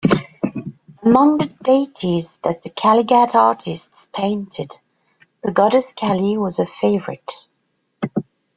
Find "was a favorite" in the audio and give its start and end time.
6.39-7.31